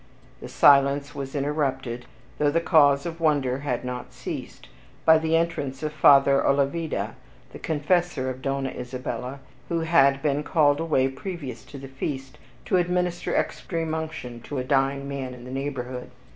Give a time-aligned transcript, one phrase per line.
[0.41, 2.07] The silence was interrupted,
[2.39, 4.67] though the cause of wonder had not ceased,
[5.05, 7.13] by the entrance of Father Olavida,
[7.51, 12.77] the Confessor of Donna Isabella, who had been called away previous to the feast, to
[12.77, 16.09] administer extreme unction to a dying man in the neighborhood.